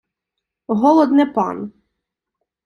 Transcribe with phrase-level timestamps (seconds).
[0.79, 1.57] Голод не пан.